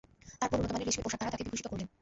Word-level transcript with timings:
তারপর 0.39 0.57
উন্নত 0.59 0.71
মানের 0.73 0.87
রেশমী 0.87 1.03
পোশাক 1.05 1.19
দ্বারা 1.19 1.33
তাকে 1.33 1.45
বিভূষিত 1.45 1.67
করলেন। 1.69 1.87